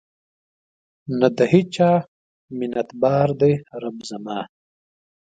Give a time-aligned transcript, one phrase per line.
[1.19, 1.91] نه د هیچا
[2.59, 4.39] منتبار دی رب زما